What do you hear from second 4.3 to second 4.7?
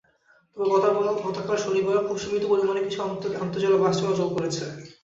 করেছে।